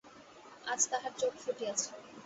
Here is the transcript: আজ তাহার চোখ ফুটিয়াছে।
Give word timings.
আজ 0.67 0.81
তাহার 0.91 1.13
চোখ 1.19 1.33
ফুটিয়াছে। 1.43 1.89